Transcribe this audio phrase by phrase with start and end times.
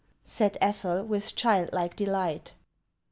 [0.23, 2.55] "said Ethel, with child like delight.